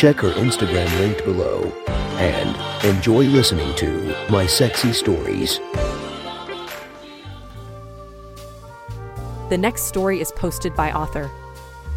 Check 0.00 0.20
her 0.20 0.30
Instagram 0.30 0.88
linked 0.98 1.22
below 1.26 1.70
and 2.16 2.86
enjoy 2.86 3.24
listening 3.24 3.76
to 3.76 4.16
My 4.30 4.46
Sexy 4.46 4.94
Stories. 4.94 5.58
The 9.50 9.58
next 9.58 9.82
story 9.82 10.18
is 10.22 10.32
posted 10.32 10.74
by 10.74 10.90
author 10.90 11.30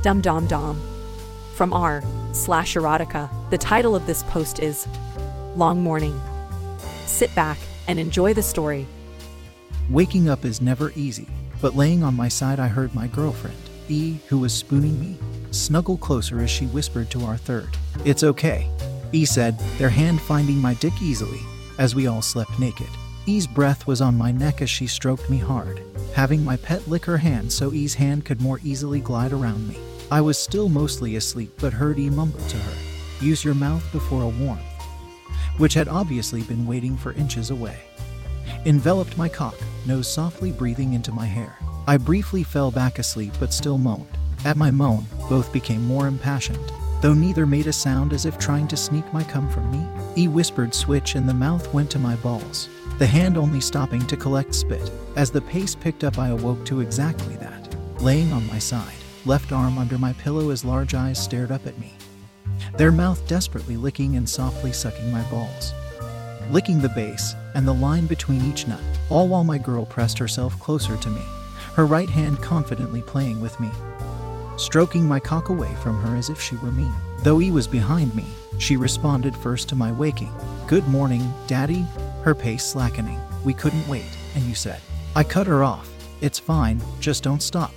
Dum 0.02 0.20
Dom 0.20 0.48
Dom 0.48 0.82
from 1.56 1.72
r 1.72 2.04
slash 2.34 2.76
erotica. 2.76 3.30
The 3.52 3.58
title 3.58 3.96
of 3.96 4.06
this 4.06 4.24
post 4.24 4.60
is 4.60 4.86
Long 5.56 5.82
Morning. 5.82 6.20
Sit 7.06 7.34
back 7.36 7.58
and 7.88 7.98
enjoy 7.98 8.34
the 8.34 8.44
story. 8.44 8.86
Waking 9.90 10.28
up 10.28 10.44
is 10.44 10.60
never 10.60 10.92
easy, 10.98 11.30
but 11.62 11.74
laying 11.74 12.04
on 12.04 12.16
my 12.16 12.28
side, 12.28 12.60
I 12.60 12.68
heard 12.68 12.94
my 12.94 13.08
girlfriend, 13.08 13.56
E, 13.88 14.18
who 14.28 14.40
was 14.40 14.54
spooning 14.54 15.00
me, 15.00 15.18
snuggle 15.54 15.98
closer 15.98 16.42
as 16.42 16.50
she 16.50 16.66
whispered 16.68 17.10
to 17.12 17.24
our 17.26 17.38
third. 17.38 17.70
It's 18.06 18.24
okay, 18.24 18.70
E 19.12 19.26
said, 19.26 19.58
their 19.78 19.90
hand 19.90 20.22
finding 20.22 20.58
my 20.58 20.74
dick 20.76 20.94
easily, 21.02 21.42
as 21.78 21.96
we 21.96 22.08
all 22.08 22.22
slept 22.22 22.60
naked. 22.60 22.90
E's 23.26 23.48
breath 23.48 23.88
was 23.88 24.02
on 24.02 24.18
my 24.18 24.32
neck 24.32 24.62
as 24.62 24.70
she 24.70 24.88
stroked 24.88 25.30
me 25.30 25.38
hard, 25.38 25.82
having 26.14 26.44
my 26.44 26.58
pet 26.58 26.88
lick 26.88 27.06
her 27.06 27.18
hand 27.18 27.52
so 27.52 27.72
E's 27.72 27.94
hand 27.94 28.26
could 28.26 28.42
more 28.42 28.60
easily 28.64 29.00
glide 29.00 29.32
around 29.32 29.68
me. 29.68 29.78
I 30.12 30.22
was 30.22 30.38
still 30.38 30.68
mostly 30.68 31.16
asleep, 31.16 31.54
but 31.60 31.74
heard 31.74 32.00
E 32.00 32.10
mumble 32.10 32.40
to 32.40 32.58
her, 32.58 32.78
Use 33.22 33.46
your 33.46 33.54
mouth 33.54 33.90
before 33.94 34.24
a 34.24 34.28
warmth, 34.28 34.62
which 35.58 35.74
had 35.74 35.88
obviously 35.88 36.42
been 36.42 36.68
waiting 36.68 36.98
for 36.98 37.14
inches 37.14 37.52
away. 37.52 37.78
Enveloped 38.66 39.18
my 39.18 39.30
cock, 39.30 39.56
nose 39.86 40.12
softly 40.12 40.52
breathing 40.52 40.94
into 40.94 41.12
my 41.12 41.26
hair. 41.26 41.58
I 41.88 41.98
briefly 41.98 42.44
fell 42.44 42.72
back 42.72 43.00
asleep 43.00 43.34
but 43.40 43.54
still 43.54 43.78
moaned. 43.78 44.18
At 44.46 44.58
my 44.58 44.72
moan, 44.72 45.06
both 45.30 45.54
became 45.54 45.86
more 45.86 46.06
impassioned, 46.08 46.72
though 47.02 47.14
neither 47.14 47.46
made 47.46 47.68
a 47.68 47.74
sound 47.74 48.12
as 48.12 48.26
if 48.26 48.38
trying 48.38 48.68
to 48.68 48.78
sneak 48.78 49.12
my 49.14 49.24
cum 49.24 49.50
from 49.50 49.72
me. 49.72 49.88
E 50.18 50.28
whispered 50.28 50.76
switch 50.76 51.16
and 51.16 51.28
the 51.28 51.34
mouth 51.34 51.74
went 51.74 51.90
to 51.92 52.00
my 52.00 52.18
balls, 52.18 52.68
the 53.00 53.06
hand 53.06 53.38
only 53.38 53.62
stopping 53.62 54.06
to 54.08 54.18
collect 54.18 54.54
spit. 54.54 54.92
As 55.16 55.32
the 55.32 55.42
pace 55.42 55.76
picked 55.76 56.04
up, 56.04 56.20
I 56.20 56.30
awoke 56.30 56.66
to 56.66 56.82
exactly 56.82 57.38
that. 57.38 57.74
Laying 58.02 58.34
on 58.34 58.46
my 58.48 58.60
side, 58.60 58.98
left 59.26 59.54
arm 59.54 59.78
under 59.78 59.98
my 59.98 60.12
pillow 60.14 60.50
as 60.50 60.66
large 60.66 60.94
eyes 60.94 61.24
stared 61.24 61.52
up 61.52 61.66
at 61.66 61.80
me, 61.80 61.94
their 62.76 62.92
mouth 62.92 63.26
desperately 63.30 63.78
licking 63.78 64.18
and 64.18 64.28
softly 64.28 64.74
sucking 64.74 65.10
my 65.10 65.22
balls. 65.32 65.74
Licking 66.52 66.82
the 66.82 66.90
base 66.90 67.34
and 67.56 67.66
the 67.66 67.74
line 67.74 68.08
between 68.08 68.44
each 68.44 68.68
nut, 68.68 68.82
all 69.10 69.30
while 69.30 69.46
my 69.46 69.58
girl 69.58 69.86
pressed 69.86 70.18
herself 70.18 70.60
closer 70.60 70.98
to 70.98 71.10
me, 71.10 71.22
her 71.76 71.86
right 71.86 72.10
hand 72.10 72.42
confidently 72.42 73.02
playing 73.02 73.40
with 73.40 73.58
me 73.62 73.70
stroking 74.58 75.08
my 75.08 75.20
cock 75.20 75.50
away 75.50 75.74
from 75.82 76.02
her 76.02 76.16
as 76.16 76.30
if 76.30 76.42
she 76.42 76.56
were 76.58 76.72
me. 76.72 76.90
Though 77.20 77.40
he 77.40 77.52
was 77.52 77.68
behind 77.68 78.14
me, 78.16 78.26
she 78.58 78.78
responded 78.78 79.36
first 79.36 79.70
to 79.70 79.76
my 79.76 79.92
waking. 79.92 80.32
Good 80.68 80.88
morning, 80.88 81.34
Daddy. 81.48 81.86
Her 82.24 82.36
pace 82.36 82.66
slackening. 82.66 83.20
We 83.44 83.54
couldn't 83.54 83.88
wait, 83.88 84.06
and 84.36 84.44
you 84.44 84.56
said. 84.56 84.80
I 85.16 85.24
cut 85.24 85.48
her 85.48 85.64
off. 85.64 85.90
It's 86.22 86.40
fine, 86.40 86.82
just 87.00 87.24
don't 87.24 87.44
stop. 87.44 87.72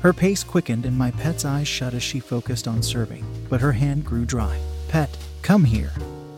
Her 0.00 0.12
pace 0.12 0.44
quickened 0.44 0.86
and 0.86 0.96
my 0.96 1.10
pet's 1.10 1.44
eyes 1.44 1.68
shut 1.68 1.94
as 1.94 2.02
she 2.02 2.20
focused 2.20 2.68
on 2.68 2.82
serving, 2.82 3.24
but 3.48 3.60
her 3.60 3.72
hand 3.72 4.04
grew 4.04 4.24
dry. 4.24 4.58
Pet, 4.88 5.16
come 5.42 5.64
here. 5.64 5.92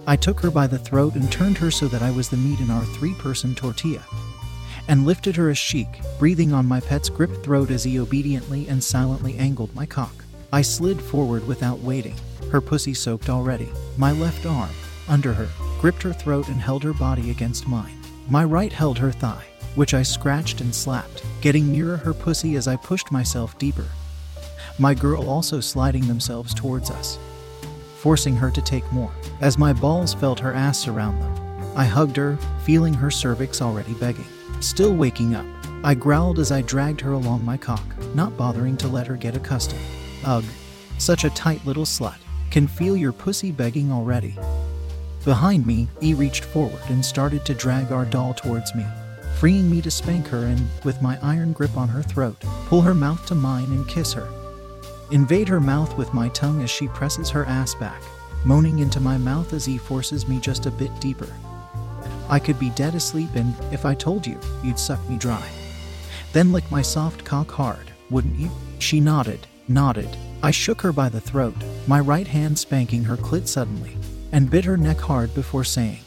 I 0.07 0.17
took 0.17 0.41
her 0.41 0.51
by 0.51 0.67
the 0.67 0.79
throat 0.79 1.15
and 1.15 1.31
turned 1.31 1.59
her 1.59 1.71
so 1.71 1.89
that 1.89 2.03
I 2.03 2.11
was 2.11 2.29
the 2.29 2.37
meat 2.37 2.61
in 2.61 2.71
our 2.71 2.85
three 2.85 3.15
person 3.15 3.55
tortilla 3.55 4.05
and 4.89 5.07
lifted 5.07 5.37
her 5.37 5.51
as 5.51 5.59
chic, 5.59 5.89
breathing 6.19 6.53
on 6.53 6.67
my 6.67 6.81
pet's 6.81 7.09
gripped 7.09 7.45
throat 7.45 7.71
as 7.71 7.85
he 7.85 7.99
obediently 7.99 8.69
and 8.69 8.83
silently 8.83 9.37
angled 9.37 9.75
my 9.75 9.87
cock. 9.87 10.25
I 10.53 10.63
slid 10.63 11.01
forward 11.01 11.47
without 11.47 11.81
waiting, 11.81 12.17
her 12.51 12.61
pussy 12.61 12.95
soaked 12.95 13.29
already. 13.29 13.69
My 13.97 14.13
left 14.13 14.47
arm, 14.47 14.71
under 15.09 15.33
her, 15.33 15.49
gripped 15.81 16.03
her 16.03 16.13
throat 16.13 16.49
and 16.49 16.61
held 16.61 16.83
her 16.85 16.93
body 16.95 17.31
against 17.31 17.69
mine. 17.69 18.01
My 18.29 18.45
right 18.45 18.73
held 18.73 18.99
her 18.99 19.13
thigh, 19.13 19.45
which 19.75 19.95
I 19.95 20.03
scratched 20.03 20.61
and 20.61 20.75
slapped, 20.75 21.23
getting 21.41 21.71
nearer 21.71 21.97
her 21.99 22.15
pussy 22.15 22.57
as 22.57 22.69
I 22.69 22.77
pushed 22.77 23.13
myself 23.13 23.59
deeper. 23.59 23.87
My 24.79 24.95
girl 24.95 25.29
also 25.29 25.61
sliding 25.61 26.07
themselves 26.07 26.55
towards 26.55 26.91
us, 26.91 27.19
forcing 27.97 28.37
her 28.37 28.51
to 28.51 28.63
take 28.63 28.91
more. 28.93 29.13
As 29.41 29.59
my 29.59 29.73
balls 29.73 30.15
felt 30.15 30.41
her 30.41 30.53
ass 30.53 30.87
around 30.87 31.19
them, 31.21 31.73
I 31.77 31.85
hugged 31.85 32.17
her, 32.17 32.37
feeling 32.63 32.95
her 32.95 33.11
cervix 33.11 33.61
already 33.61 33.95
begging. 33.95 34.27
Still 34.61 34.95
waking 34.95 35.35
up, 35.35 35.47
I 35.85 35.95
growled 35.95 36.39
as 36.39 36.51
I 36.51 36.63
dragged 36.63 37.01
her 37.03 37.13
along 37.13 37.45
my 37.45 37.57
cock, 37.57 37.85
not 38.15 38.37
bothering 38.37 38.77
to 38.79 38.89
let 38.89 39.07
her 39.07 39.17
get 39.17 39.37
accustomed. 39.37 39.81
Ugh, 40.25 40.45
such 40.99 41.25
a 41.25 41.31
tight 41.31 41.65
little 41.65 41.85
slut. 41.85 42.17
Can 42.51 42.67
feel 42.67 42.97
your 42.97 43.13
pussy 43.13 43.53
begging 43.53 43.93
already. 43.93 44.37
Behind 45.25 45.67
me, 45.67 45.89
E 46.01 46.15
reached 46.15 46.45
forward 46.45 46.81
and 46.89 47.05
started 47.05 47.45
to 47.45 47.55
drag 47.55 47.93
our 47.93 48.05
doll 48.05 48.33
towards 48.33 48.75
me, 48.75 48.87
freeing 49.39 49.71
me 49.71 49.83
to 49.83 49.91
spank 49.91 50.27
her 50.29 50.47
and, 50.47 50.67
with 50.85 51.03
my 51.03 51.19
iron 51.23 51.53
grip 51.53 51.77
on 51.77 51.89
her 51.89 52.03
throat, 52.03 52.41
pull 52.67 52.81
her 52.81 52.95
mouth 52.95 53.27
to 53.27 53.35
mine 53.35 53.71
and 53.73 53.89
kiss 53.89 54.13
her. 54.13 54.29
Invade 55.11 55.49
her 55.49 55.61
mouth 55.61 55.97
with 55.97 56.15
my 56.15 56.29
tongue 56.31 56.63
as 56.63 56.71
she 56.71 56.89
presses 56.89 57.29
her 57.31 57.45
ass 57.45 57.75
back, 57.75 58.03
moaning 58.45 58.79
into 58.79 59.01
my 59.01 59.19
mouth 59.19 59.53
as 59.53 59.69
E 59.69 59.79
forces 59.79 60.27
me 60.27 60.41
just 60.41 60.67
a 60.67 60.71
bit 60.71 60.99
deeper. 61.01 61.29
I 62.29 62.39
could 62.39 62.59
be 62.59 62.71
dead 62.71 62.95
asleep, 62.95 63.31
and 63.35 63.55
if 63.73 63.85
I 63.85 63.95
told 63.95 64.27
you, 64.27 64.39
you'd 64.63 64.79
suck 64.79 65.07
me 65.09 65.17
dry. 65.17 65.47
Then 66.33 66.53
lick 66.53 66.71
my 66.71 66.83
soft 66.83 67.25
cock 67.25 67.51
hard, 67.51 67.91
wouldn't 68.11 68.39
you? 68.39 68.51
She 68.79 69.01
nodded, 69.01 69.47
nodded. 69.69 70.09
I 70.43 70.51
shook 70.51 70.81
her 70.83 70.93
by 70.93 71.09
the 71.09 71.21
throat, 71.21 71.57
my 71.87 72.01
right 72.01 72.27
hand 72.27 72.59
spanking 72.59 73.05
her 73.05 73.17
clit 73.17 73.47
suddenly, 73.47 73.97
and 74.33 74.51
bit 74.51 74.65
her 74.65 74.77
neck 74.77 74.99
hard 74.99 75.35
before 75.35 75.65
saying, 75.65 76.01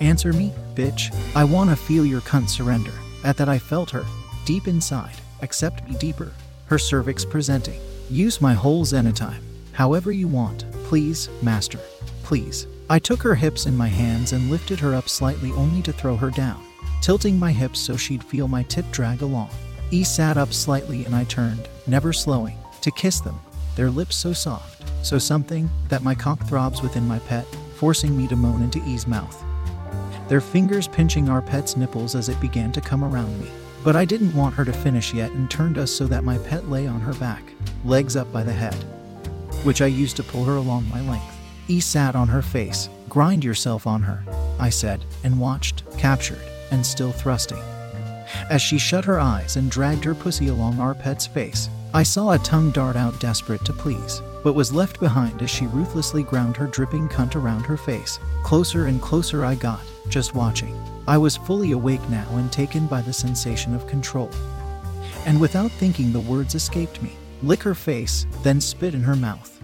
Answer 0.00 0.32
me, 0.32 0.52
bitch. 0.74 1.14
I 1.34 1.44
wanna 1.44 1.76
feel 1.76 2.04
your 2.04 2.20
cunt 2.22 2.48
surrender. 2.48 2.92
At 3.24 3.36
that, 3.38 3.48
I 3.48 3.58
felt 3.58 3.90
her, 3.90 4.04
deep 4.44 4.68
inside, 4.68 5.14
accept 5.42 5.88
me 5.88 5.96
deeper, 5.96 6.32
her 6.66 6.78
cervix 6.78 7.24
presenting. 7.24 7.80
Use 8.10 8.40
my 8.40 8.54
holes 8.54 8.92
anytime, 8.92 9.42
however 9.72 10.12
you 10.12 10.28
want, 10.28 10.64
please, 10.84 11.28
master, 11.42 11.80
please. 12.22 12.66
I 12.88 13.00
took 13.00 13.20
her 13.22 13.34
hips 13.34 13.66
in 13.66 13.76
my 13.76 13.88
hands 13.88 14.32
and 14.32 14.48
lifted 14.48 14.78
her 14.78 14.94
up 14.94 15.08
slightly 15.08 15.50
only 15.52 15.82
to 15.82 15.92
throw 15.92 16.16
her 16.16 16.30
down, 16.30 16.62
tilting 17.02 17.36
my 17.36 17.50
hips 17.50 17.80
so 17.80 17.96
she'd 17.96 18.22
feel 18.22 18.46
my 18.46 18.62
tip 18.62 18.84
drag 18.92 19.22
along. 19.22 19.50
E 19.90 20.04
sat 20.04 20.36
up 20.36 20.52
slightly 20.52 21.04
and 21.04 21.14
I 21.14 21.24
turned, 21.24 21.68
never 21.88 22.12
slowing, 22.12 22.56
to 22.82 22.92
kiss 22.92 23.18
them, 23.18 23.40
their 23.74 23.90
lips 23.90 24.14
so 24.14 24.32
soft, 24.32 24.84
so 25.04 25.18
something 25.18 25.68
that 25.88 26.04
my 26.04 26.14
cock 26.14 26.46
throbs 26.46 26.80
within 26.80 27.08
my 27.08 27.18
pet, 27.20 27.44
forcing 27.74 28.16
me 28.16 28.28
to 28.28 28.36
moan 28.36 28.62
into 28.62 28.84
E's 28.86 29.08
mouth. 29.08 29.44
Their 30.28 30.40
fingers 30.40 30.86
pinching 30.86 31.28
our 31.28 31.42
pet's 31.42 31.76
nipples 31.76 32.14
as 32.14 32.28
it 32.28 32.40
began 32.40 32.70
to 32.72 32.80
come 32.80 33.02
around 33.02 33.40
me. 33.40 33.50
But 33.82 33.96
I 33.96 34.04
didn't 34.04 34.34
want 34.34 34.54
her 34.54 34.64
to 34.64 34.72
finish 34.72 35.12
yet 35.12 35.30
and 35.32 35.50
turned 35.50 35.78
us 35.78 35.90
so 35.90 36.06
that 36.06 36.24
my 36.24 36.38
pet 36.38 36.68
lay 36.68 36.86
on 36.86 37.00
her 37.00 37.14
back, 37.14 37.42
legs 37.84 38.16
up 38.16 38.32
by 38.32 38.42
the 38.42 38.52
head, 38.52 38.74
which 39.64 39.82
I 39.82 39.86
used 39.86 40.16
to 40.16 40.24
pull 40.24 40.44
her 40.44 40.56
along 40.56 40.88
my 40.88 41.00
length. 41.02 41.35
E 41.68 41.80
sat 41.80 42.14
on 42.14 42.28
her 42.28 42.42
face. 42.42 42.88
Grind 43.08 43.44
yourself 43.44 43.86
on 43.86 44.02
her, 44.02 44.22
I 44.58 44.70
said, 44.70 45.04
and 45.24 45.40
watched, 45.40 45.84
captured, 45.96 46.42
and 46.70 46.84
still 46.84 47.12
thrusting. 47.12 47.62
As 48.50 48.60
she 48.60 48.78
shut 48.78 49.04
her 49.04 49.18
eyes 49.18 49.56
and 49.56 49.70
dragged 49.70 50.04
her 50.04 50.14
pussy 50.14 50.48
along 50.48 50.78
our 50.78 50.94
pet's 50.94 51.26
face, 51.26 51.68
I 51.94 52.02
saw 52.02 52.32
a 52.32 52.38
tongue 52.38 52.72
dart 52.72 52.96
out 52.96 53.18
desperate 53.20 53.64
to 53.64 53.72
please, 53.72 54.20
but 54.42 54.54
was 54.54 54.72
left 54.72 55.00
behind 55.00 55.40
as 55.42 55.50
she 55.50 55.66
ruthlessly 55.66 56.22
ground 56.22 56.56
her 56.56 56.66
dripping 56.66 57.08
cunt 57.08 57.36
around 57.36 57.62
her 57.62 57.76
face. 57.76 58.18
Closer 58.42 58.86
and 58.86 59.00
closer 59.00 59.44
I 59.44 59.54
got, 59.54 59.80
just 60.08 60.34
watching. 60.34 60.78
I 61.08 61.16
was 61.18 61.36
fully 61.36 61.72
awake 61.72 62.06
now 62.10 62.28
and 62.32 62.52
taken 62.52 62.86
by 62.86 63.00
the 63.00 63.12
sensation 63.12 63.74
of 63.74 63.86
control. 63.86 64.30
And 65.24 65.40
without 65.40 65.70
thinking, 65.70 66.12
the 66.12 66.20
words 66.20 66.54
escaped 66.54 67.00
me 67.02 67.12
lick 67.42 67.62
her 67.62 67.74
face, 67.74 68.26
then 68.42 68.60
spit 68.60 68.94
in 68.94 69.02
her 69.02 69.16
mouth. 69.16 69.55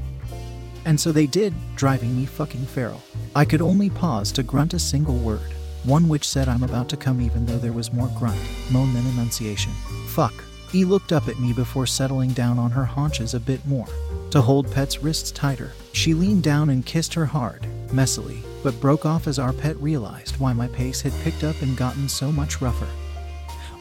And 0.84 0.98
so 0.98 1.12
they 1.12 1.26
did, 1.26 1.54
driving 1.76 2.16
me 2.16 2.26
fucking 2.26 2.66
feral. 2.66 3.02
I 3.34 3.44
could 3.44 3.62
only 3.62 3.90
pause 3.90 4.32
to 4.32 4.42
grunt 4.42 4.74
a 4.74 4.78
single 4.78 5.16
word, 5.16 5.54
one 5.84 6.08
which 6.08 6.28
said 6.28 6.48
I'm 6.48 6.62
about 6.62 6.88
to 6.90 6.96
come 6.96 7.20
even 7.20 7.46
though 7.46 7.58
there 7.58 7.72
was 7.72 7.92
more 7.92 8.10
grunt, 8.18 8.40
moan 8.70 8.92
than 8.94 9.06
enunciation. 9.06 9.72
Fuck. 10.08 10.34
E 10.74 10.84
looked 10.84 11.12
up 11.12 11.28
at 11.28 11.38
me 11.38 11.52
before 11.52 11.86
settling 11.86 12.30
down 12.30 12.58
on 12.58 12.70
her 12.70 12.84
haunches 12.84 13.34
a 13.34 13.40
bit 13.40 13.64
more. 13.66 13.86
To 14.30 14.40
hold 14.40 14.72
Pet's 14.72 15.02
wrists 15.02 15.30
tighter, 15.30 15.72
she 15.92 16.14
leaned 16.14 16.42
down 16.42 16.70
and 16.70 16.86
kissed 16.86 17.12
her 17.12 17.26
hard, 17.26 17.66
messily, 17.88 18.42
but 18.62 18.80
broke 18.80 19.04
off 19.04 19.26
as 19.26 19.38
our 19.38 19.52
pet 19.52 19.76
realized 19.76 20.40
why 20.40 20.54
my 20.54 20.68
pace 20.68 21.02
had 21.02 21.12
picked 21.22 21.44
up 21.44 21.60
and 21.60 21.76
gotten 21.76 22.08
so 22.08 22.32
much 22.32 22.62
rougher. 22.62 22.88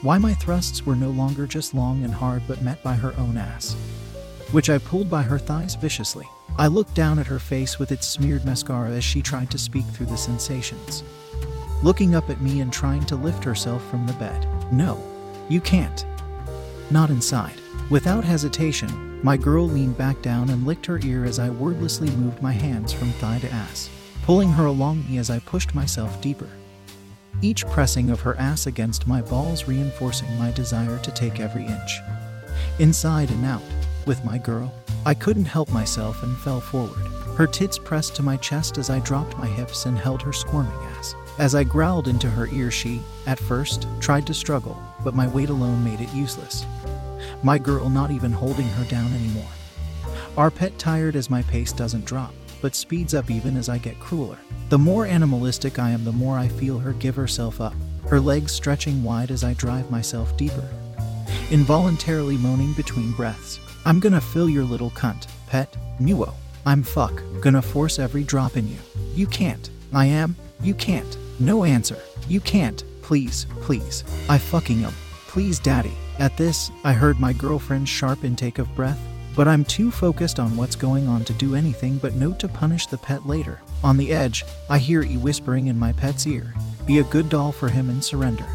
Why 0.01 0.17
my 0.17 0.33
thrusts 0.33 0.85
were 0.85 0.95
no 0.95 1.11
longer 1.11 1.47
just 1.47 1.73
long 1.73 2.03
and 2.03 2.13
hard 2.13 2.43
but 2.47 2.61
met 2.61 2.83
by 2.83 2.95
her 2.95 3.13
own 3.17 3.37
ass, 3.37 3.77
which 4.51 4.69
I 4.69 4.77
pulled 4.77 5.09
by 5.09 5.21
her 5.23 5.39
thighs 5.39 5.75
viciously. 5.75 6.27
I 6.57 6.67
looked 6.67 6.93
down 6.93 7.19
at 7.19 7.27
her 7.27 7.39
face 7.39 7.79
with 7.79 7.91
its 7.91 8.07
smeared 8.07 8.45
mascara 8.45 8.91
as 8.91 9.03
she 9.03 9.21
tried 9.21 9.49
to 9.51 9.57
speak 9.57 9.85
through 9.85 10.07
the 10.07 10.17
sensations, 10.17 11.03
looking 11.81 12.15
up 12.15 12.29
at 12.29 12.41
me 12.41 12.59
and 12.59 12.71
trying 12.71 13.05
to 13.05 13.15
lift 13.15 13.43
herself 13.43 13.87
from 13.89 14.05
the 14.05 14.13
bed. 14.13 14.45
No, 14.71 15.01
you 15.49 15.61
can't. 15.61 16.05
Not 16.89 17.09
inside. 17.09 17.55
Without 17.89 18.23
hesitation, 18.23 19.23
my 19.23 19.37
girl 19.37 19.67
leaned 19.67 19.97
back 19.97 20.21
down 20.21 20.49
and 20.49 20.65
licked 20.65 20.85
her 20.87 20.99
ear 21.03 21.25
as 21.25 21.39
I 21.39 21.49
wordlessly 21.49 22.09
moved 22.11 22.41
my 22.41 22.51
hands 22.51 22.91
from 22.91 23.11
thigh 23.11 23.39
to 23.39 23.51
ass, 23.51 23.89
pulling 24.23 24.49
her 24.49 24.65
along 24.65 25.05
me 25.09 25.17
as 25.17 25.29
I 25.29 25.39
pushed 25.39 25.73
myself 25.73 26.21
deeper. 26.21 26.49
Each 27.41 27.65
pressing 27.67 28.09
of 28.09 28.21
her 28.21 28.35
ass 28.37 28.67
against 28.67 29.07
my 29.07 29.21
balls 29.21 29.67
reinforcing 29.67 30.37
my 30.37 30.51
desire 30.51 30.99
to 30.99 31.11
take 31.11 31.39
every 31.39 31.65
inch. 31.65 31.99
Inside 32.79 33.29
and 33.31 33.45
out, 33.45 33.63
with 34.05 34.23
my 34.25 34.37
girl, 34.37 34.73
I 35.05 35.13
couldn't 35.13 35.45
help 35.45 35.71
myself 35.71 36.23
and 36.23 36.37
fell 36.37 36.61
forward. 36.61 37.07
Her 37.37 37.47
tits 37.47 37.77
pressed 37.77 38.15
to 38.15 38.23
my 38.23 38.37
chest 38.37 38.77
as 38.77 38.89
I 38.89 38.99
dropped 38.99 39.37
my 39.37 39.47
hips 39.47 39.85
and 39.85 39.97
held 39.97 40.21
her 40.21 40.33
squirming 40.33 40.71
ass. 40.97 41.15
As 41.39 41.55
I 41.55 41.63
growled 41.63 42.07
into 42.07 42.29
her 42.29 42.47
ear, 42.47 42.69
she, 42.69 43.01
at 43.25 43.39
first, 43.39 43.87
tried 43.99 44.27
to 44.27 44.33
struggle, 44.33 44.77
but 45.03 45.15
my 45.15 45.27
weight 45.27 45.49
alone 45.49 45.83
made 45.83 46.01
it 46.01 46.13
useless. 46.13 46.65
My 47.41 47.57
girl 47.57 47.89
not 47.89 48.11
even 48.11 48.31
holding 48.31 48.67
her 48.67 48.83
down 48.85 49.11
anymore. 49.13 49.49
Our 50.37 50.51
pet 50.51 50.77
tired 50.77 51.15
as 51.15 51.29
my 51.29 51.41
pace 51.43 51.71
doesn't 51.71 52.05
drop, 52.05 52.33
but 52.61 52.75
speeds 52.75 53.13
up 53.13 53.31
even 53.31 53.57
as 53.57 53.69
I 53.69 53.77
get 53.77 53.99
crueler. 53.99 54.37
The 54.69 54.77
more 54.77 55.05
animalistic 55.05 55.79
I 55.79 55.89
am, 55.89 56.03
the 56.03 56.11
more 56.11 56.37
I 56.37 56.47
feel 56.47 56.79
her 56.79 56.93
give 56.93 57.15
herself 57.15 57.59
up, 57.59 57.73
her 58.07 58.19
legs 58.19 58.51
stretching 58.51 59.03
wide 59.03 59.31
as 59.31 59.43
I 59.43 59.53
drive 59.53 59.89
myself 59.89 60.35
deeper. 60.37 60.69
Involuntarily 61.49 62.37
moaning 62.37 62.73
between 62.73 63.11
breaths, 63.13 63.59
I'm 63.85 63.99
gonna 63.99 64.21
fill 64.21 64.49
your 64.49 64.63
little 64.63 64.91
cunt, 64.91 65.27
pet, 65.47 65.75
nuo. 65.99 66.33
I'm 66.65 66.83
fuck, 66.83 67.21
gonna 67.41 67.61
force 67.61 67.97
every 67.97 68.23
drop 68.23 68.55
in 68.57 68.67
you. 68.67 68.77
You 69.15 69.25
can't. 69.25 69.69
I 69.93 70.05
am. 70.05 70.35
You 70.61 70.75
can't. 70.75 71.17
No 71.39 71.63
answer. 71.63 71.97
You 72.27 72.39
can't. 72.41 72.83
Please, 73.01 73.47
please. 73.61 74.03
I 74.29 74.37
fucking 74.37 74.83
am. 74.83 74.93
Please, 75.27 75.59
daddy. 75.59 75.93
At 76.19 76.37
this, 76.37 76.69
I 76.83 76.93
heard 76.93 77.19
my 77.19 77.33
girlfriend's 77.33 77.89
sharp 77.89 78.23
intake 78.23 78.59
of 78.59 78.73
breath, 78.75 78.99
but 79.35 79.47
I'm 79.47 79.65
too 79.65 79.89
focused 79.89 80.39
on 80.39 80.55
what's 80.55 80.75
going 80.75 81.07
on 81.07 81.25
to 81.25 81.33
do 81.33 81.55
anything 81.55 81.97
but 81.97 82.13
note 82.13 82.39
to 82.39 82.47
punish 82.47 82.85
the 82.85 82.99
pet 82.99 83.25
later. 83.25 83.59
On 83.83 83.97
the 83.97 84.11
edge, 84.13 84.45
I 84.69 84.77
hear 84.77 85.01
E 85.01 85.17
whispering 85.17 85.67
in 85.67 85.79
my 85.79 85.93
pet's 85.93 86.27
ear 86.27 86.53
Be 86.85 86.99
a 86.99 87.03
good 87.05 87.29
doll 87.29 87.51
for 87.51 87.69
him 87.69 87.89
and 87.89 88.03
surrender. 88.03 88.45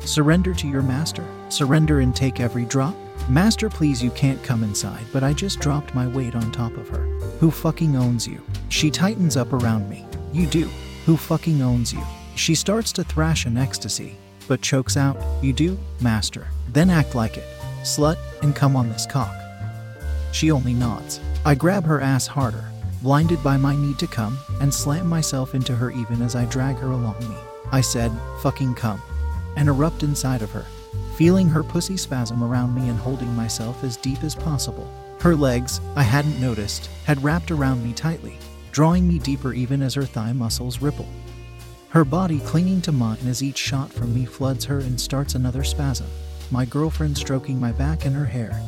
Surrender 0.00 0.54
to 0.54 0.68
your 0.68 0.82
master. 0.82 1.24
Surrender 1.48 2.00
and 2.00 2.14
take 2.14 2.38
every 2.38 2.64
drop. 2.64 2.94
Master, 3.28 3.70
please, 3.70 4.02
you 4.02 4.10
can't 4.10 4.42
come 4.42 4.62
inside, 4.62 5.04
but 5.12 5.24
I 5.24 5.32
just 5.32 5.60
dropped 5.60 5.94
my 5.94 6.06
weight 6.06 6.34
on 6.34 6.52
top 6.52 6.76
of 6.76 6.88
her. 6.88 7.04
Who 7.40 7.50
fucking 7.50 7.96
owns 7.96 8.26
you? 8.26 8.42
She 8.68 8.90
tightens 8.90 9.36
up 9.36 9.52
around 9.52 9.88
me. 9.88 10.04
You 10.32 10.46
do. 10.46 10.68
Who 11.06 11.16
fucking 11.16 11.62
owns 11.62 11.92
you? 11.92 12.02
She 12.36 12.54
starts 12.54 12.92
to 12.92 13.04
thrash 13.04 13.46
in 13.46 13.56
ecstasy, 13.56 14.16
but 14.46 14.60
chokes 14.60 14.96
out, 14.96 15.16
You 15.42 15.52
do, 15.52 15.78
master. 16.00 16.48
Then 16.68 16.90
act 16.90 17.14
like 17.14 17.36
it. 17.36 17.46
Slut, 17.82 18.18
and 18.42 18.54
come 18.54 18.76
on 18.76 18.88
this 18.88 19.06
cock. 19.06 19.34
She 20.32 20.50
only 20.50 20.74
nods. 20.74 21.20
I 21.46 21.54
grab 21.54 21.84
her 21.84 22.00
ass 22.00 22.26
harder, 22.26 22.64
blinded 23.02 23.42
by 23.42 23.56
my 23.56 23.76
need 23.76 23.98
to 24.00 24.06
come, 24.06 24.38
and 24.60 24.72
slam 24.72 25.06
myself 25.06 25.54
into 25.54 25.76
her 25.76 25.90
even 25.90 26.22
as 26.22 26.34
I 26.34 26.46
drag 26.46 26.76
her 26.76 26.90
along 26.90 27.20
me. 27.20 27.36
I 27.70 27.80
said, 27.80 28.10
fucking 28.40 28.74
come, 28.74 29.00
and 29.56 29.68
erupt 29.68 30.02
inside 30.02 30.42
of 30.42 30.50
her, 30.50 30.66
feeling 31.16 31.48
her 31.48 31.62
pussy 31.62 31.96
spasm 31.96 32.42
around 32.42 32.74
me 32.74 32.88
and 32.88 32.98
holding 32.98 33.32
myself 33.36 33.84
as 33.84 33.96
deep 33.96 34.24
as 34.24 34.34
possible. 34.34 34.90
Her 35.20 35.36
legs, 35.36 35.80
I 35.94 36.02
hadn't 36.02 36.40
noticed, 36.40 36.90
had 37.04 37.22
wrapped 37.22 37.50
around 37.50 37.84
me 37.84 37.92
tightly, 37.92 38.36
drawing 38.72 39.06
me 39.06 39.20
deeper 39.20 39.52
even 39.52 39.80
as 39.80 39.94
her 39.94 40.04
thigh 40.04 40.32
muscles 40.32 40.82
ripple. 40.82 41.08
Her 41.90 42.04
body 42.04 42.40
clinging 42.40 42.82
to 42.82 42.92
mine 42.92 43.26
as 43.28 43.42
each 43.42 43.58
shot 43.58 43.92
from 43.92 44.12
me 44.12 44.24
floods 44.24 44.64
her 44.64 44.80
and 44.80 45.00
starts 45.00 45.36
another 45.36 45.62
spasm. 45.62 46.08
My 46.50 46.64
girlfriend 46.64 47.16
stroking 47.16 47.60
my 47.60 47.70
back 47.70 48.04
and 48.04 48.16
her 48.16 48.24
hair, 48.24 48.60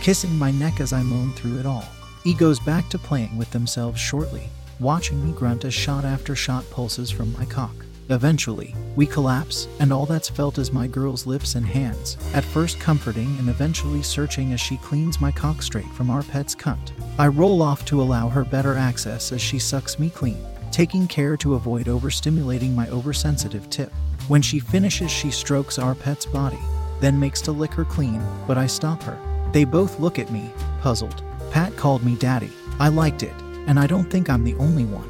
kissing 0.00 0.38
my 0.38 0.52
neck 0.52 0.80
as 0.80 0.92
I 0.92 1.02
moan 1.02 1.32
through 1.32 1.58
it 1.58 1.66
all. 1.66 1.84
E 2.24 2.32
goes 2.34 2.60
back 2.60 2.88
to 2.90 2.98
playing 2.98 3.36
with 3.36 3.50
themselves 3.50 4.00
shortly, 4.00 4.48
watching 4.78 5.24
me 5.26 5.32
grunt 5.32 5.64
as 5.64 5.74
shot 5.74 6.04
after 6.04 6.36
shot 6.36 6.64
pulses 6.70 7.10
from 7.10 7.32
my 7.32 7.44
cock. 7.44 7.74
Eventually, 8.10 8.74
we 8.96 9.06
collapse, 9.06 9.66
and 9.80 9.90
all 9.90 10.04
that's 10.04 10.28
felt 10.28 10.58
is 10.58 10.72
my 10.72 10.86
girl's 10.86 11.26
lips 11.26 11.54
and 11.54 11.64
hands, 11.64 12.18
at 12.34 12.44
first 12.44 12.78
comforting 12.78 13.34
and 13.38 13.48
eventually 13.48 14.02
searching 14.02 14.52
as 14.52 14.60
she 14.60 14.76
cleans 14.78 15.22
my 15.22 15.32
cock 15.32 15.62
straight 15.62 15.90
from 15.92 16.10
our 16.10 16.22
pet's 16.22 16.54
cunt. 16.54 16.92
I 17.18 17.28
roll 17.28 17.62
off 17.62 17.86
to 17.86 18.02
allow 18.02 18.28
her 18.28 18.44
better 18.44 18.76
access 18.76 19.32
as 19.32 19.40
she 19.40 19.58
sucks 19.58 19.98
me 19.98 20.10
clean, 20.10 20.44
taking 20.70 21.08
care 21.08 21.36
to 21.38 21.54
avoid 21.54 21.86
overstimulating 21.86 22.74
my 22.74 22.88
oversensitive 22.90 23.70
tip. 23.70 23.90
When 24.28 24.42
she 24.42 24.58
finishes, 24.58 25.10
she 25.10 25.30
strokes 25.30 25.78
our 25.78 25.94
pet's 25.94 26.26
body, 26.26 26.60
then 27.00 27.18
makes 27.18 27.40
to 27.42 27.52
lick 27.52 27.72
her 27.72 27.86
clean, 27.86 28.22
but 28.46 28.58
I 28.58 28.66
stop 28.66 29.02
her. 29.04 29.18
They 29.52 29.64
both 29.64 29.98
look 29.98 30.18
at 30.18 30.30
me, 30.30 30.50
puzzled. 30.82 31.22
Pat 31.50 31.74
called 31.76 32.04
me 32.04 32.16
daddy. 32.16 32.50
I 32.78 32.88
liked 32.88 33.22
it, 33.22 33.34
and 33.66 33.80
I 33.80 33.86
don't 33.86 34.10
think 34.10 34.28
I'm 34.28 34.44
the 34.44 34.56
only 34.56 34.84
one. 34.84 35.08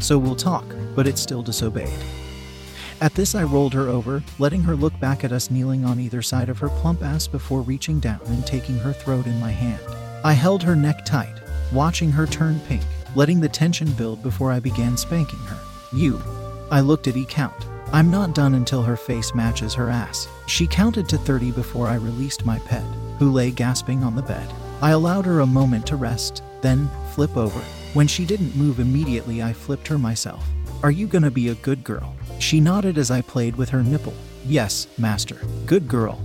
So 0.00 0.18
we'll 0.18 0.36
talk, 0.36 0.64
but 0.94 1.06
it 1.06 1.16
still 1.18 1.42
disobeyed. 1.42 1.98
At 3.00 3.14
this, 3.14 3.34
I 3.34 3.44
rolled 3.44 3.72
her 3.72 3.88
over, 3.88 4.22
letting 4.38 4.62
her 4.62 4.76
look 4.76 4.98
back 5.00 5.24
at 5.24 5.32
us 5.32 5.50
kneeling 5.50 5.84
on 5.84 6.00
either 6.00 6.20
side 6.20 6.48
of 6.50 6.58
her 6.58 6.68
plump 6.68 7.02
ass 7.02 7.26
before 7.26 7.62
reaching 7.62 7.98
down 7.98 8.20
and 8.26 8.46
taking 8.46 8.76
her 8.78 8.92
throat 8.92 9.26
in 9.26 9.40
my 9.40 9.50
hand. 9.50 9.82
I 10.22 10.32
held 10.34 10.62
her 10.62 10.76
neck 10.76 11.06
tight, 11.06 11.40
watching 11.72 12.10
her 12.10 12.26
turn 12.26 12.60
pink, 12.60 12.82
letting 13.14 13.40
the 13.40 13.48
tension 13.48 13.90
build 13.92 14.22
before 14.22 14.50
I 14.50 14.60
began 14.60 14.96
spanking 14.96 15.38
her. 15.40 15.58
You. 15.94 16.20
I 16.70 16.80
looked 16.80 17.08
at 17.08 17.16
E 17.16 17.24
count. 17.24 17.66
I'm 17.92 18.10
not 18.10 18.34
done 18.34 18.54
until 18.54 18.82
her 18.82 18.96
face 18.96 19.34
matches 19.34 19.74
her 19.74 19.88
ass. 19.88 20.28
She 20.46 20.66
counted 20.66 21.08
to 21.08 21.18
30 21.18 21.52
before 21.52 21.88
I 21.88 21.94
released 21.94 22.44
my 22.44 22.58
pet 22.60 22.84
who 23.18 23.30
lay 23.30 23.50
gasping 23.50 24.02
on 24.02 24.14
the 24.14 24.22
bed. 24.22 24.50
I 24.80 24.90
allowed 24.90 25.26
her 25.26 25.40
a 25.40 25.46
moment 25.46 25.86
to 25.88 25.96
rest, 25.96 26.42
then 26.62 26.88
flip 27.12 27.36
over. 27.36 27.60
When 27.94 28.06
she 28.06 28.24
didn't 28.24 28.56
move 28.56 28.80
immediately, 28.80 29.42
I 29.42 29.52
flipped 29.52 29.88
her 29.88 29.98
myself. 29.98 30.44
Are 30.82 30.90
you 30.90 31.06
gonna 31.06 31.30
be 31.30 31.48
a 31.48 31.54
good 31.56 31.84
girl? 31.84 32.14
She 32.38 32.60
nodded 32.60 32.98
as 32.98 33.10
I 33.10 33.20
played 33.20 33.56
with 33.56 33.68
her 33.70 33.82
nipple. 33.82 34.14
Yes, 34.46 34.86
master. 34.98 35.36
Good 35.66 35.88
girl. 35.88 36.20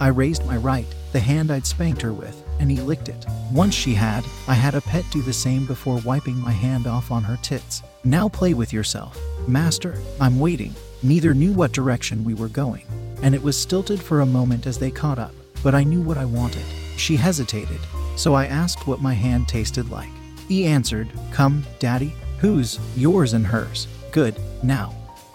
I 0.00 0.08
raised 0.08 0.46
my 0.46 0.56
right, 0.56 0.86
the 1.12 1.20
hand 1.20 1.50
I'd 1.50 1.66
spanked 1.66 2.02
her 2.02 2.12
with, 2.12 2.42
and 2.58 2.70
he 2.70 2.80
licked 2.80 3.08
it. 3.08 3.26
Once 3.52 3.74
she 3.74 3.94
had, 3.94 4.24
I 4.48 4.54
had 4.54 4.74
a 4.74 4.80
pet 4.80 5.04
do 5.10 5.22
the 5.22 5.32
same 5.32 5.66
before 5.66 6.00
wiping 6.04 6.36
my 6.36 6.52
hand 6.52 6.86
off 6.86 7.10
on 7.10 7.22
her 7.24 7.38
tits. 7.42 7.82
Now 8.02 8.28
play 8.28 8.54
with 8.54 8.72
yourself. 8.72 9.18
Master, 9.46 10.00
I'm 10.20 10.40
waiting. 10.40 10.74
Neither 11.02 11.34
knew 11.34 11.52
what 11.52 11.72
direction 11.72 12.24
we 12.24 12.34
were 12.34 12.48
going, 12.48 12.86
and 13.22 13.34
it 13.34 13.42
was 13.42 13.56
stilted 13.56 14.00
for 14.00 14.20
a 14.20 14.26
moment 14.26 14.66
as 14.66 14.78
they 14.78 14.90
caught 14.90 15.18
up 15.18 15.34
but 15.62 15.74
I 15.74 15.84
knew 15.84 16.00
what 16.00 16.18
I 16.18 16.24
wanted. 16.24 16.64
She 16.96 17.16
hesitated, 17.16 17.80
so 18.16 18.34
I 18.34 18.46
asked 18.46 18.86
what 18.86 19.00
my 19.00 19.14
hand 19.14 19.48
tasted 19.48 19.90
like. 19.90 20.08
He 20.50 20.66
answered, 20.66 21.12
Come, 21.30 21.64
Daddy. 21.78 22.12
Whose? 22.40 22.80
Yours 22.96 23.34
and 23.34 23.46
hers. 23.46 23.86
Good, 24.10 24.36
now. 24.64 24.92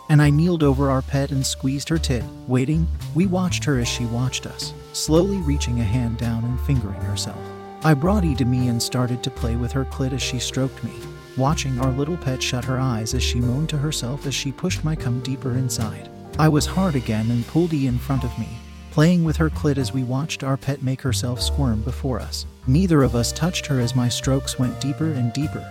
And 0.09 0.21
I 0.21 0.29
kneeled 0.29 0.61
over 0.61 0.91
our 0.91 1.01
pet 1.01 1.31
and 1.31 1.47
squeezed 1.47 1.87
her 1.87 1.97
tit, 1.97 2.25
waiting. 2.49 2.85
We 3.13 3.25
watched 3.25 3.63
her 3.63 3.79
as 3.79 3.87
she 3.87 4.03
watched 4.07 4.45
us, 4.45 4.73
slowly 4.91 5.37
reaching 5.37 5.79
a 5.79 5.85
hand 5.85 6.17
down 6.17 6.43
and 6.43 6.59
fingering 6.59 6.99
herself. 6.99 7.39
I 7.85 7.93
brought 7.93 8.25
E 8.25 8.35
to 8.35 8.43
me 8.43 8.67
and 8.67 8.83
started 8.83 9.23
to 9.23 9.31
play 9.31 9.55
with 9.55 9.71
her 9.71 9.85
clit 9.85 10.11
as 10.11 10.21
she 10.21 10.37
stroked 10.37 10.83
me, 10.83 10.91
watching 11.37 11.79
our 11.79 11.93
little 11.93 12.17
pet 12.17 12.43
shut 12.43 12.65
her 12.65 12.77
eyes 12.77 13.13
as 13.13 13.23
she 13.23 13.39
moaned 13.39 13.69
to 13.69 13.77
herself 13.77 14.25
as 14.25 14.35
she 14.35 14.51
pushed 14.51 14.83
my 14.83 14.97
cum 14.97 15.21
deeper 15.21 15.51
inside. 15.51 16.09
I 16.37 16.49
was 16.49 16.65
hard 16.65 16.95
again 16.95 17.31
and 17.31 17.47
pulled 17.47 17.73
E 17.73 17.87
in 17.87 17.99
front 17.99 18.25
of 18.25 18.37
me, 18.37 18.49
playing 18.95 19.25
with 19.25 19.35
her 19.35 19.49
clit 19.49 19.77
as 19.77 19.91
we 19.91 20.03
watched 20.03 20.41
our 20.41 20.55
pet 20.55 20.81
make 20.81 21.01
herself 21.01 21.41
squirm 21.41 21.81
before 21.81 22.17
us. 22.17 22.45
Neither 22.65 23.03
of 23.03 23.13
us 23.13 23.33
touched 23.33 23.65
her 23.65 23.81
as 23.81 23.93
my 23.93 24.07
strokes 24.07 24.57
went 24.57 24.79
deeper 24.79 25.11
and 25.11 25.33
deeper. 25.33 25.69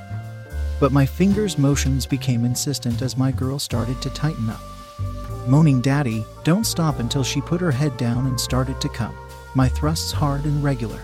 But 0.78 0.93
my 0.93 1.07
fingers' 1.07 1.57
motions 1.57 2.04
became 2.04 2.45
insistent 2.45 3.00
as 3.00 3.16
my 3.16 3.33
girl 3.33 3.59
started 3.59 4.02
to 4.02 4.11
tighten 4.11 4.50
up. 4.50 4.61
Moaning, 5.49 5.81
Daddy, 5.81 6.23
don't 6.43 6.66
stop 6.66 6.99
until 6.99 7.25
she 7.25 7.40
put 7.40 7.62
her 7.62 7.71
head 7.71 7.97
down 7.97 8.26
and 8.26 8.38
started 8.38 8.78
to 8.83 8.90
come, 8.90 9.16
my 9.54 9.71
thrusts 9.71 10.12
hard 10.12 10.45
and 10.45 10.62
regular, 10.62 11.00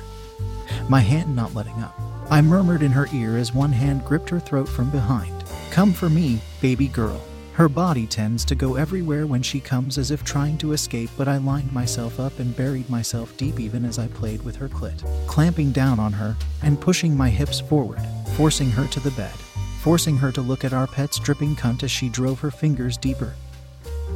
my 0.91 1.01
hand 1.01 1.35
not 1.35 1.55
letting 1.55 1.83
up. 1.83 1.99
I 2.31 2.43
murmured 2.43 2.83
in 2.83 2.93
her 2.93 3.09
ear 3.15 3.39
as 3.39 3.55
one 3.55 3.73
hand 3.73 4.05
gripped 4.05 4.29
her 4.29 4.41
throat 4.41 4.69
from 4.69 4.91
behind. 4.91 5.43
Come 5.71 5.95
for 5.95 6.11
me, 6.11 6.43
baby 6.61 6.89
girl. 6.89 7.23
Her 7.53 7.69
body 7.69 8.07
tends 8.07 8.45
to 8.47 8.55
go 8.55 8.77
everywhere 8.77 9.27
when 9.27 9.43
she 9.43 9.61
comes 9.61 9.99
as 9.99 10.11
if 10.11 10.25
trying 10.25 10.57
to 10.59 10.73
escape, 10.73 11.11
but 11.19 11.29
I 11.29 11.37
lined 11.37 11.73
myself 11.73 12.19
up 12.19 12.39
and 12.39 12.57
buried 12.57 12.89
myself 12.89 13.37
deep 13.37 13.61
even 13.61 13.85
as 13.85 13.99
I 13.99 14.07
played 14.09 14.43
with 14.43 14.57
her 14.57 14.69
clit, 14.69 15.03
clamping 15.27 15.71
down 15.71 16.01
on 16.01 16.13
her 16.13 16.37
and 16.63 16.81
pushing 16.81 17.15
my 17.17 17.29
hips 17.29 17.61
forward, 17.61 18.01
forcing 18.37 18.71
her 18.71 18.87
to 18.89 19.01
the 19.01 19.11
bed. 19.11 19.35
forcing 19.81 20.19
her 20.19 20.31
to 20.31 20.43
look 20.43 20.63
at 20.63 20.75
our 20.75 20.87
pet's 20.87 21.19
dripping 21.19 21.57
cunt 21.57 21.83
as 21.83 21.91
she 21.91 22.11
drove 22.11 22.39
her 22.39 22.51
fingers 22.51 22.99
deeper. 22.99 23.35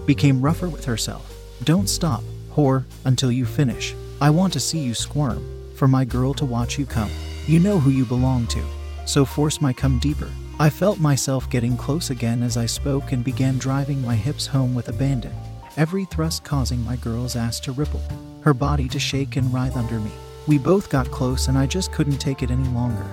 Became 0.05 0.43
rougher 0.43 0.69
with 0.69 0.85
herself. 0.85 1.33
Don't 1.65 1.89
stop, 1.89 2.23
whore, 2.55 2.85
until 3.07 3.33
you 3.33 3.47
finish. 3.47 3.95
I 4.21 4.29
want 4.29 4.53
to 4.53 4.61
see 4.61 4.79
you 4.81 4.93
squirm, 4.93 5.43
for 5.75 5.89
my 5.89 6.05
girl 6.05 6.35
to 6.35 6.45
watch 6.45 6.79
you 6.79 6.85
come. 6.85 7.11
You 7.47 7.61
know 7.61 7.79
who 7.79 7.91
you 7.91 8.05
belong 8.05 8.47
to, 8.49 8.63
so 9.07 9.25
force 9.25 9.63
my 9.63 9.73
come 9.73 9.99
deeper. 9.99 10.29
I 10.61 10.71
felt 10.71 11.01
myself 11.01 11.51
getting 11.51 11.77
close 11.77 12.11
again 12.11 12.41
as 12.45 12.57
I 12.57 12.67
spoke 12.67 13.11
and 13.11 13.25
began 13.25 13.59
driving 13.59 14.01
my 14.01 14.15
hips 14.15 14.47
home 14.47 14.73
with 14.73 14.89
abandon, 14.89 15.33
every 15.77 16.05
thrust 16.05 16.45
causing 16.45 16.81
my 16.85 16.95
girl's 16.95 17.35
ass 17.35 17.59
to 17.61 17.73
ripple, 17.73 18.01
her 18.43 18.55
body 18.55 18.89
to 18.91 19.01
shake 19.01 19.35
and 19.35 19.53
writhe 19.53 19.77
under 19.77 19.99
me. 19.99 20.13
We 20.47 20.59
both 20.59 20.91
got 20.91 21.11
close 21.11 21.49
and 21.49 21.59
I 21.59 21.67
just 21.67 21.91
couldn't 21.91 22.19
take 22.19 22.45
it 22.45 22.53
any 22.53 22.69
longer. 22.69 23.05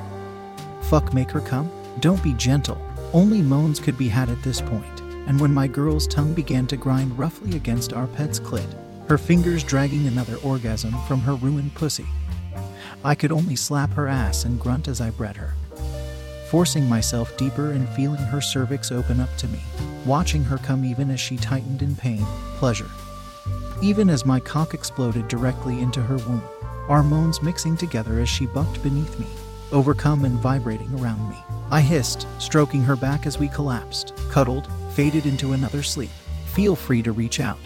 Fuck, 0.84 1.16
make 1.16 1.32
her 1.32 1.42
come? 1.42 1.72
Don't 2.00 2.22
be 2.22 2.34
gentle. 2.34 2.80
Only 3.12 3.42
moans 3.42 3.80
could 3.80 3.98
be 3.98 4.08
had 4.08 4.30
at 4.30 4.44
this 4.44 4.62
point, 4.62 5.02
and 5.26 5.40
when 5.42 5.52
my 5.52 5.66
girl's 5.66 6.06
tongue 6.06 6.36
began 6.36 6.68
to 6.68 6.78
grind 6.78 7.18
roughly 7.18 7.58
against 7.58 7.92
our 7.92 8.06
pet's 8.06 8.40
clit, 8.40 8.72
her 9.10 9.18
fingers 9.18 9.64
dragging 9.64 10.06
another 10.06 10.36
orgasm 10.44 10.94
from 11.08 11.22
her 11.22 11.34
ruined 11.34 11.74
pussy. 11.74 12.06
I 13.04 13.16
could 13.16 13.32
only 13.32 13.56
slap 13.56 13.92
her 13.94 14.08
ass 14.08 14.46
and 14.46 14.60
grunt 14.60 14.88
as 14.88 15.02
I 15.02 15.10
bred 15.10 15.38
her, 15.38 15.56
forcing 16.52 16.90
myself 16.90 17.38
deeper 17.38 17.72
and 17.72 17.88
feeling 17.92 18.20
her 18.20 18.42
cervix 18.42 18.92
open 18.92 19.22
up 19.22 19.34
to 19.38 19.48
me, 19.48 19.60
watching 20.06 20.44
her 20.44 20.58
come 20.58 20.84
even 20.84 21.10
as 21.10 21.18
she 21.18 21.38
tightened 21.38 21.82
in 21.82 21.96
pain, 21.96 22.26
pleasure. 22.58 22.90
Even 23.82 24.10
as 24.10 24.26
my 24.26 24.38
cock 24.38 24.74
exploded 24.74 25.26
directly 25.30 25.80
into 25.80 26.02
her 26.02 26.18
womb, 26.18 26.44
our 26.90 27.04
moans 27.04 27.42
mixing 27.42 27.78
together 27.78 28.20
as 28.20 28.28
she 28.28 28.46
bucked 28.48 28.84
beneath 28.84 29.18
me, 29.18 29.28
overcome 29.72 30.26
and 30.26 30.38
vibrating 30.40 30.94
around 31.00 31.26
me. 31.30 31.38
I 31.72 31.80
hissed, 31.80 32.28
stroking 32.38 32.82
her 32.82 32.98
back 32.98 33.26
as 33.26 33.40
we 33.40 33.48
collapsed, 33.48 34.14
cuddled, 34.30 34.68
faded 34.92 35.26
into 35.26 35.54
another 35.54 35.82
sleep. 35.82 36.12
Feel 36.48 36.76
free 36.76 37.02
to 37.04 37.14
reach 37.14 37.40
out. 37.40 37.60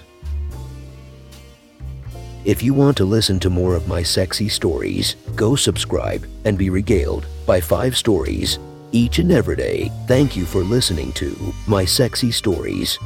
If 2.44 2.62
you 2.62 2.76
want 2.76 2.98
to 2.98 3.06
listen 3.06 3.40
to 3.40 3.50
more 3.50 3.74
of 3.74 3.88
my 3.88 4.04
sexy 4.04 4.48
stories, 4.48 5.16
go 5.36 5.56
subscribe 5.56 6.28
and 6.46 6.56
be 6.56 6.70
regaled 6.70 7.26
by 7.48 7.60
five 7.60 7.98
stories 7.98 8.60
each 8.96 9.20
and 9.20 9.32
every 9.32 9.58
day. 9.58 9.92
Thank 10.08 10.38
you 10.38 10.46
for 10.46 10.64
listening 10.64 11.12
to 11.14 11.36
My 11.68 11.84
Sexy 11.84 12.32
Stories. 12.32 12.98